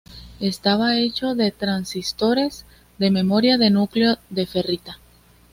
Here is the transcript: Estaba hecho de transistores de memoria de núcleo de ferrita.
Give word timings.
Estaba 0.39 0.97
hecho 0.97 1.35
de 1.35 1.51
transistores 1.51 2.65
de 2.97 3.11
memoria 3.11 3.59
de 3.59 3.69
núcleo 3.69 4.17
de 4.31 4.47
ferrita. 4.47 4.97